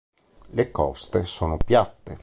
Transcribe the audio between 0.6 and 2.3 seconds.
coste sono piatte.